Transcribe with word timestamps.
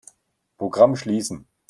Programm 0.57 0.95
schließen. 0.95 1.45